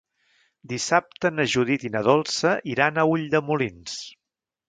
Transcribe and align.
Dissabte 0.69 1.31
na 1.33 1.45
Judit 1.55 1.85
i 1.89 1.91
na 1.97 2.01
Dolça 2.09 2.55
iran 2.73 2.97
a 2.97 3.05
Ulldemolins. 3.13 4.01